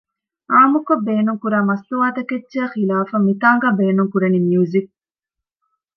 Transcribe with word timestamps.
ޢާއްމުކޮށް 0.51 1.03
ބޭނުންކުރާ 1.07 1.59
މަސްތުވާ 1.69 2.07
ތަކެއްޗާ 2.17 2.61
ޚިލާފަށް 2.75 3.25
މިތާނގައި 3.27 3.75
ބޭނުން 3.79 4.11
ކުރަނީ 4.13 4.39
މިޔުޒިއް 4.49 4.91